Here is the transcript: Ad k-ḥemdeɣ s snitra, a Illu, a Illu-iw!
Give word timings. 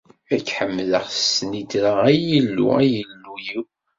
Ad 0.33 0.41
k-ḥemdeɣ 0.45 1.05
s 1.09 1.17
snitra, 1.35 1.93
a 2.07 2.09
Illu, 2.37 2.67
a 2.79 2.81
Illu-iw! 2.99 3.63